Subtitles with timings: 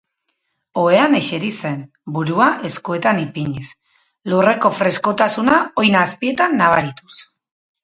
[0.83, 1.83] Ohean eseri zen,
[2.15, 3.69] burua eskuetan ipiniz,
[4.33, 7.15] lurreko freskotasuna oin-azpietan nabarituz.